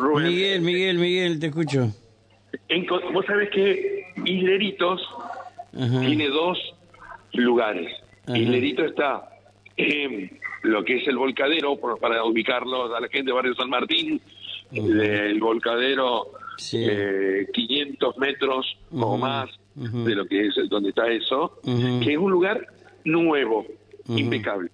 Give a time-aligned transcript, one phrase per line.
[0.00, 0.26] Rubén.
[0.28, 1.88] Miguel, Miguel, Miguel, te escucho.
[2.68, 5.00] En vos sabés que Isleritos
[5.78, 6.00] Ajá.
[6.00, 6.58] tiene dos
[7.32, 7.92] lugares.
[8.26, 8.36] Ajá.
[8.38, 9.28] Islerito está
[9.76, 13.70] en lo que es el volcadero, por- para ubicarlo a la gente de Barrio San
[13.70, 14.20] Martín,
[14.70, 16.26] del volcadero
[16.58, 16.84] Sí.
[16.88, 22.30] eh, 500 metros o más de lo que es donde está eso, que es un
[22.30, 22.66] lugar
[23.04, 23.66] nuevo,
[24.08, 24.70] impecable.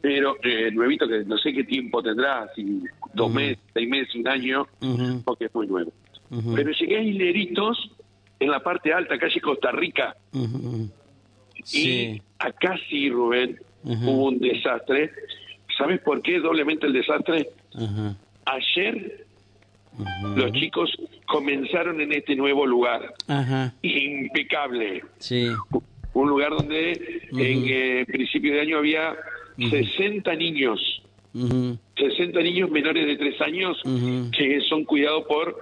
[0.00, 2.82] Pero eh, nuevito que no sé qué tiempo tendrá, si
[3.18, 4.66] dos meses, seis meses, un año,
[5.24, 5.92] porque es muy nuevo.
[6.54, 7.90] Pero llegué a Hileritos
[8.40, 10.88] en la parte alta, calle Costa Rica, Ujú.
[11.56, 12.22] y Sí.
[12.38, 15.10] acá sí, Rubén, hubo un desastre.
[15.76, 17.48] ¿Sabes por qué doblemente el desastre?
[18.46, 19.26] Ayer
[20.36, 20.90] los chicos
[21.26, 23.74] comenzaron en este nuevo lugar, Ajá.
[23.82, 25.02] impecable.
[25.18, 25.48] Sí.
[26.14, 26.92] Un lugar donde
[27.32, 29.14] en eh, principio de año había
[29.56, 31.02] 60 niños.
[31.34, 31.78] Ujú.
[31.96, 33.80] 60 niños menores de 3 años
[34.36, 35.56] que son cuidados por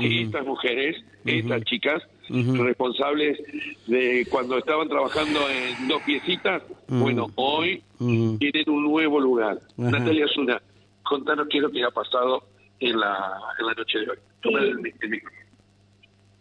[0.00, 3.38] estas mujeres, estas chicas, responsables
[3.86, 6.62] de cuando estaban trabajando en dos piecitas.
[6.88, 9.58] Bueno, hoy tienen un nuevo lugar.
[9.76, 10.60] Natalia Zuna,
[11.02, 12.44] contanos qué es lo que ha pasado
[12.80, 13.16] en la,
[13.58, 14.18] en la noche de hoy.
[14.40, 15.38] Toma el, el micrófono.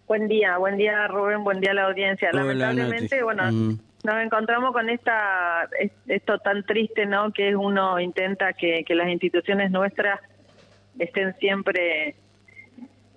[0.08, 2.30] Buen día, buen día Rubén, buen día a la audiencia.
[2.32, 3.24] Hola, Lamentablemente, Nati.
[3.24, 3.78] bueno.
[4.08, 7.32] Nos encontramos con esta es- esto tan triste, ¿no?
[7.34, 10.20] Que uno intenta que, que las instituciones nuestras
[10.98, 12.16] estén siempre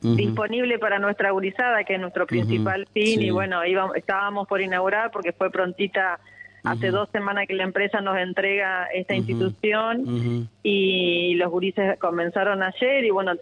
[0.02, 0.16] Ujú.
[0.16, 3.20] disponibles para nuestra gurizada, que es nuestro principal fin.
[3.20, 3.26] sí.
[3.26, 6.18] Y bueno, íbamos, estábamos por inaugurar porque fue prontita.
[6.62, 13.02] Hace dos semanas que la empresa nos entrega esta institución y los gurises comenzaron ayer
[13.04, 13.32] y bueno,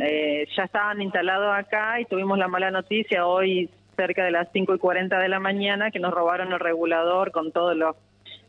[0.00, 3.68] eh, ya estaban instalados acá y tuvimos la mala noticia hoy
[4.00, 7.52] cerca de las 5 y 40 de la mañana que nos robaron el regulador con
[7.52, 7.96] todo lo,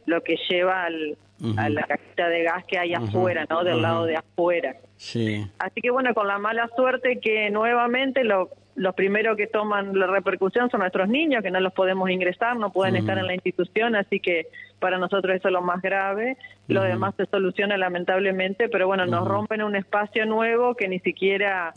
[0.05, 1.17] lo que lleva al,
[1.57, 3.63] A la cajita de gas que hay afuera, ¿no?
[3.63, 4.75] Del lado de afuera.
[4.97, 5.47] Sí.
[5.57, 10.07] Así que bueno, con la mala suerte que nuevamente lo, los primeros que toman la
[10.07, 13.95] repercusión son nuestros niños, que no los podemos ingresar, no pueden estar en la institución,
[13.95, 14.47] así que
[14.79, 16.37] para nosotros eso es lo más grave.
[16.67, 21.73] Lo demás se soluciona lamentablemente, pero bueno, nos rompen un espacio nuevo que ni siquiera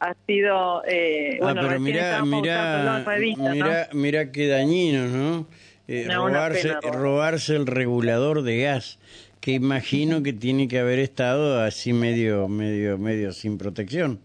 [0.00, 3.50] ha sido, eh, bueno, ah, pero recién mirá, mirá, revista, ¿no?
[3.50, 5.46] mirá, mirá qué dañino, ¿no?
[5.86, 8.98] Eh, No, robarse, pena, robarse el regulador de gas,
[9.40, 14.20] que imagino que tiene que haber estado así medio, medio, medio sin protección.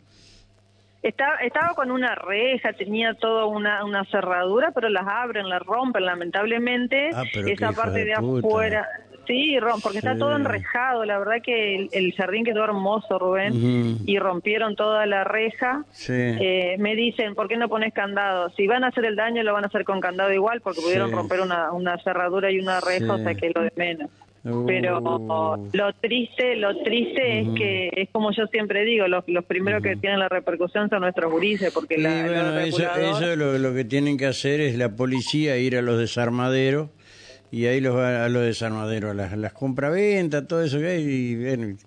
[1.01, 6.05] Estaba, estaba con una reja, tenía toda una, una cerradura, pero las abren, las rompen,
[6.05, 7.09] lamentablemente.
[7.13, 8.87] Ah, pero Esa parte de afuera.
[9.29, 11.05] Sí, rom- porque está todo enrejado.
[11.05, 15.85] La verdad que el, el jardín quedó hermoso, Rubén, y rompieron toda la reja.
[15.91, 16.13] Sí.
[16.15, 18.49] Eh, me dicen, ¿por qué no pones candado?
[18.57, 21.11] Si van a hacer el daño, lo van a hacer con candado igual, porque pudieron
[21.11, 24.09] romper una, una cerradura y una reja, o sea que lo de menos.
[24.45, 24.65] Uh.
[24.65, 24.99] Pero
[25.73, 29.95] lo triste, lo triste es que es como yo siempre digo, los, los primeros que
[29.97, 33.73] tienen la repercusión son nuestros gurises, porque la, bueno, el eso, regulador- eso lo, lo
[33.75, 36.89] que tienen que hacer es la policía ir a los desarmaderos
[37.51, 41.03] y ahí los va a los desarmaderos, las, las compraventas, todo eso que hay.
[41.03, 41.77] Y,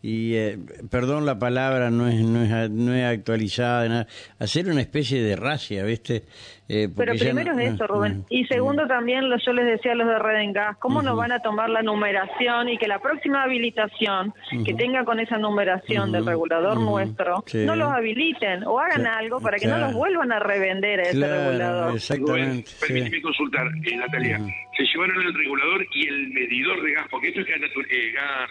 [0.00, 0.58] y eh,
[0.90, 4.06] perdón la palabra, no es, no es, no es actualizada, nada.
[4.38, 6.22] hacer una especie de racia, ¿viste?
[6.70, 8.18] Eh, Pero primero no- es eso, Rubén.
[8.18, 8.26] no.
[8.28, 11.16] Y segundo también, lo, yo les decía a los de Red en Gas, ¿cómo nos
[11.16, 16.12] van a tomar la numeración y que la próxima habilitación que tenga con esa numeración
[16.12, 17.64] del regulador nuestro, Sí.
[17.64, 21.12] no los habiliten o hagan algo para que no los vuelvan a revender a ese
[21.16, 21.82] Claro, regulador?
[21.86, 22.66] Rubén, exactamente.
[22.70, 22.76] sí.
[22.86, 24.38] permíteme consultar, eh, Natalia.
[24.76, 27.60] Se llevaron el regulador y el medidor de gas, porque esto es gas,
[27.90, 28.50] eh, gas,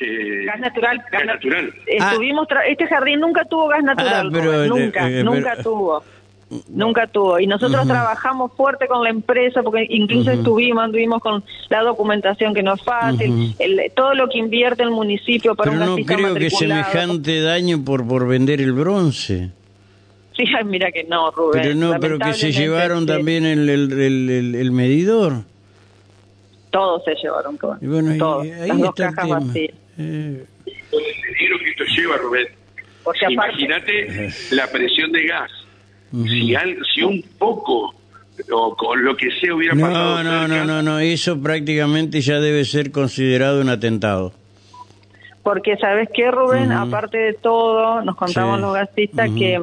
[0.00, 1.02] eh, Gas natural.
[1.10, 1.74] gas natural.
[1.86, 5.50] Estuvimos tra- este jardín nunca tuvo gas natural, Ah, pero, Rubén, eh, nunca, eh, nunca
[5.56, 6.02] pero- tuvo.
[6.70, 7.38] Nunca tuvo.
[7.38, 12.62] Y nosotros trabajamos fuerte con la empresa porque incluso estuvimos, anduvimos con la documentación que
[12.62, 16.34] no es fácil, el- todo lo que invierte el municipio para Pero un no creo
[16.36, 19.50] que semejante daño por, por vender el bronce.
[20.34, 21.60] Sí, ay, mira que no, Rubén.
[21.60, 25.42] Pero no, pero que se llevaron también el, el, el, el- el medidor.
[26.70, 27.78] Todos se llevaron, Rubén.
[27.82, 28.46] Y bueno, Todos.
[28.46, 29.38] y ahí Las dos está el cajas tema.
[29.46, 29.74] vacías.
[29.98, 32.46] Eh, El peligro que esto lleva, Rubén.
[33.04, 35.50] Porque aparte, Imagínate la presión de gas.
[36.12, 37.94] Si, al- si un poco
[38.52, 42.20] o con lo que sea hubiera pasado No, no, cerca, no, no, no, eso prácticamente
[42.20, 44.32] ya debe ser considerado un atentado.
[45.42, 46.70] porque ¿sabes qué, Rubén?
[46.72, 48.62] Aparte de todo, nos contaban Sí.
[48.62, 49.62] los gastistas que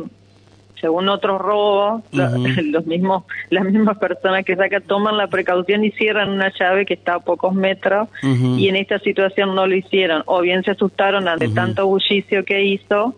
[0.79, 6.29] según otros robos, los mismos, las mismas personas que sacan toman la precaución y cierran
[6.29, 10.23] una llave que está a pocos metros y en esta situación no lo hicieron.
[10.25, 13.15] O bien se asustaron ante tanto bullicio que hizo,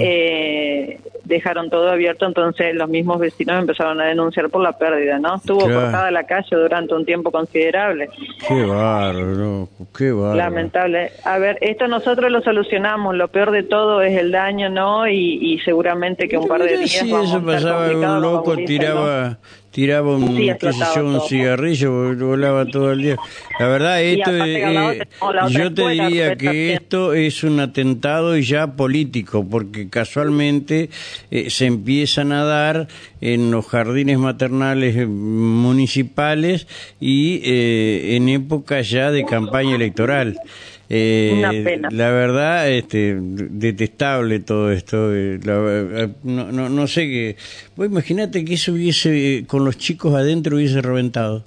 [0.00, 5.36] eh, dejaron todo abierto, entonces los mismos vecinos empezaron a denunciar por la pérdida, ¿no?
[5.36, 5.80] Estuvo Claro.
[5.82, 8.08] cortada la calle durante un tiempo considerable.
[8.46, 10.10] Qué bárbaro, qué.
[10.10, 11.12] Lamentable.
[11.24, 13.14] A ver, esto nosotros lo solucionamos.
[13.14, 15.08] Lo peor de todo es el daño, ¿no?
[15.08, 19.36] Y, y seguramente que un par de días si vamos eso pasaba, un loco ¿no?
[19.76, 23.18] Tiraba un, Sí, qué sé yo, un cigarrillo, vol- volaba todo el día.
[23.58, 25.02] La verdad, esto lado eh,
[25.50, 26.70] yo te diría que también.
[26.78, 30.88] esto es un atentado ya político, porque casualmente
[31.30, 32.88] eh, se empiezan a dar
[33.20, 36.66] en los jardines maternales eh, municipales
[36.98, 40.38] y eh, en época ya de campaña electoral.
[40.88, 41.88] Eh, Una pena.
[41.90, 45.12] La verdad, este, detestable todo esto.
[45.14, 47.36] eh, la- eh, no, no, no sé qué.
[47.74, 51.44] Vos imaginate que eso hubiese, eh, con los chicos adentro, hubiese reventado.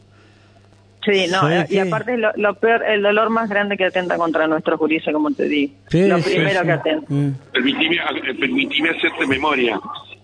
[1.06, 1.82] Sí, no, ¿Sabes y qué?
[1.82, 5.44] aparte lo, lo peor, el dolor más grande que atenta contra nuestros juristas, como te
[5.48, 5.74] digo.
[5.90, 6.66] Sí, lo sí, primero sí.
[6.66, 7.06] que atenta.
[7.14, 7.32] Mm.
[7.54, 7.98] Permitime,
[8.38, 9.80] permitime hacerte memoria.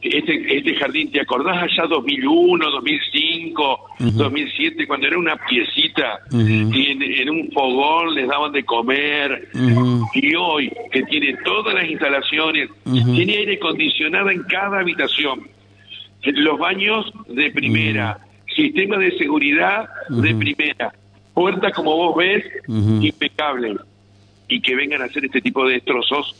[0.07, 3.79] Este, este jardín, ¿te acordás allá 2001, 2005,
[4.13, 6.73] 2007, cuando era una piecita Ujú.
[6.73, 9.49] y en, en un fogón les daban de comer?
[10.13, 15.47] Y hoy, que tiene todas las instalaciones, tiene aire acondicionado en cada habitación,
[16.23, 18.19] los baños de primera,
[18.55, 20.93] sistema de seguridad de primera,
[21.33, 23.01] puertas como vos ves, Ujú.
[23.03, 23.75] impecable.
[24.47, 26.35] Y que vengan a hacer este tipo de destrozos.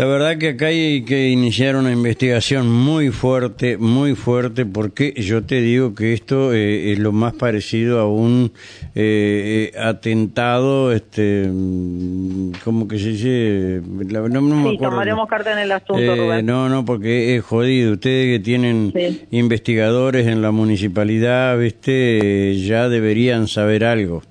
[0.00, 5.42] La verdad que acá hay que iniciar una investigación muy fuerte, muy fuerte, porque yo
[5.44, 8.50] te digo que esto eh, es lo más parecido a un
[8.94, 13.82] eh, eh, atentado, este, mm, ¿cómo que se dice?
[14.08, 14.90] La- no, no me Sí, acuerdo.
[14.94, 16.46] tomaremos carta en el asunto, Eh, Rubén.
[16.46, 17.92] no, no, porque es jodido.
[17.92, 19.20] Ustedes que tienen Sí.
[19.32, 24.22] investigadores en la municipalidad, viste, Eh, ya deberían saber algo.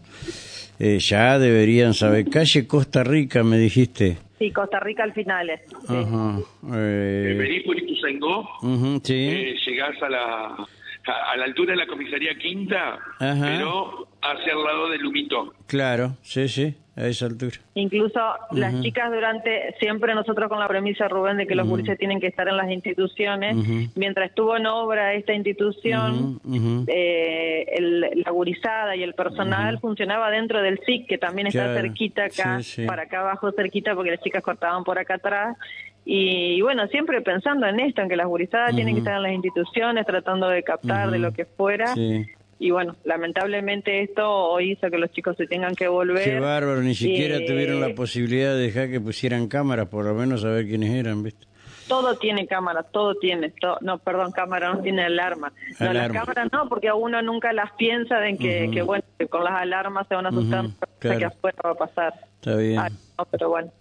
[0.79, 2.27] Ya deberían saber.
[2.27, 4.17] Calle Costa Rica, me dijiste.
[4.39, 5.49] Sí, Costa Rica al final.
[5.49, 5.61] es.
[5.87, 5.95] Sí.
[5.95, 6.39] Ajá.
[6.75, 9.13] Eh, venís por Ituzaingó, ujú, sí.
[9.29, 13.41] eh, llegás a la, a, a la altura de la comisaría quinta, Ajá.
[13.45, 15.53] pero hacia el lado del Lumito.
[15.67, 17.55] Claro, sí, sí, a esa altura.
[17.75, 18.19] Incluso
[18.51, 22.27] las chicas durante, siempre nosotros con la premisa, Rubén, de que los gurises tienen que
[22.27, 23.55] estar en las instituciones,
[23.95, 26.39] mientras estuvo en obra esta institución,
[26.87, 31.79] eh, el- la gurizada y el personal funcionaba dentro del SIC, que también está Claro,
[31.81, 32.85] cerquita acá, sí, sí.
[32.85, 35.57] para acá abajo cerquita, porque las chicas cortaban por acá atrás.
[36.05, 39.23] Y, y bueno, siempre pensando en esto, en que las gurizadas tienen que estar en
[39.23, 41.87] las instituciones, tratando de captar de lo que fuera.
[41.93, 42.25] Sí.
[42.61, 46.25] Y bueno, lamentablemente esto hoy hizo que los chicos se tengan que volver.
[46.25, 50.13] Qué bárbaro, ni siquiera Eh, tuvieron la posibilidad de dejar que pusieran cámaras, por lo
[50.13, 51.47] menos saber quiénes eran, ¿viste?
[51.87, 53.53] Todo tiene cámara, todo tiene.
[53.81, 55.53] no, perdón, cámara no tiene alarma.
[55.79, 59.27] No, las cámaras no, porque a uno nunca las piensa de que, que bueno, que
[59.27, 60.65] con las alarmas se van a asustar,
[60.99, 61.17] claro.
[61.17, 62.13] que afuera va a pasar.
[62.35, 62.77] Está bien.
[62.77, 63.71] Ah, no, pero bueno.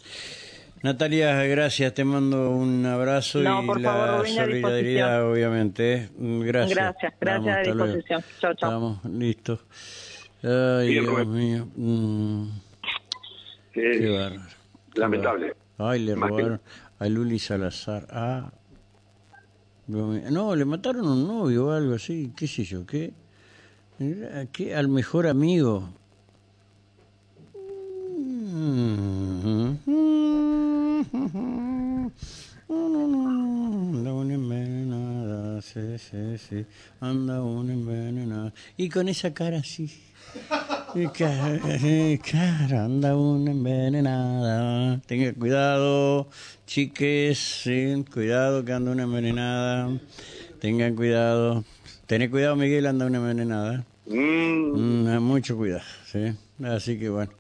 [0.83, 5.95] Natalia, gracias, te mando un abrazo No, y la favor, solidaridad, obviamente.
[5.95, 6.09] ¿eh?
[6.17, 6.77] Mm, Gracias.
[6.79, 8.23] Gracias, gracias, Vamos, a disposición.
[8.41, 8.69] Chao, chao.
[8.71, 9.61] Estamos listos.
[10.43, 11.33] Ay, Bien, Dios Rubén.
[11.33, 11.69] mío.
[11.77, 12.49] Mm,
[13.75, 14.43] Eh, qué bárbaro.
[14.95, 15.55] lamentable.
[15.79, 16.61] Ay, le que- robaron
[16.99, 18.07] a Luli Salazar.
[18.11, 18.51] Ah.
[19.89, 23.13] No, le mataron a un novio o algo así, qué sé yo, qué.
[24.53, 24.77] ¿Qué?
[24.77, 25.89] Al mejor amigo.
[32.69, 36.67] Anda una envenenada, sí, sí, sí.
[37.01, 38.53] Anda una envenenada.
[38.77, 39.91] Y con esa cara así.
[40.95, 41.59] Y cara,
[42.31, 45.01] cara, anda una envenenada.
[45.07, 46.29] Tenga cuidado,
[46.67, 49.91] chiques, sí, cuidado que anda una envenenada.
[50.61, 51.65] Tengan cuidado.
[52.07, 53.85] Tené cuidado, Miguel, anda una envenenada.
[54.07, 56.33] Mm, Mm, mucho cuidado, sí.
[56.65, 57.33] Así que bueno.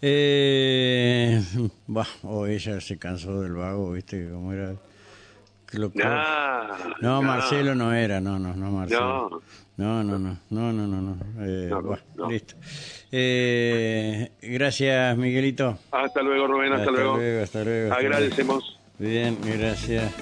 [0.00, 1.40] Eh,
[1.86, 4.28] bah, o ella se cansó del vago, ¿viste?
[4.30, 4.74] Como era.
[5.78, 6.68] Lo- nah,
[7.00, 7.26] no, nah.
[7.26, 9.28] Marcelo no era, no, no, no, Marcelo.
[9.30, 9.42] No.
[9.74, 11.16] No, no, no, no, no, no, no.
[11.40, 12.30] Eh, No, bah, no.
[12.30, 12.54] Listo.
[13.10, 15.78] Eh, gracias, Miguelito.
[15.90, 17.16] Hasta luego, Rubén, hasta, Hasta luego.
[17.16, 18.78] luego, hasta luego, Agradecemos.
[18.98, 20.12] Bien, gracias.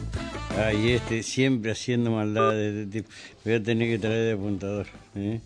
[0.57, 3.11] Ay, este siempre haciendo maldades de este tipo.
[3.45, 4.87] Voy a tener que traer de apuntador.
[5.17, 5.41] ¿eh?